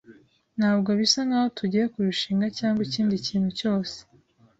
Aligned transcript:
Ntabwo 0.57 0.89
bisa 0.99 1.19
nkaho 1.27 1.47
tugiye 1.57 1.85
kurushinga 1.93 2.47
cyangwa 2.57 2.81
ikindi 2.87 3.15
kintu 3.27 3.49
cyose. 3.59 3.97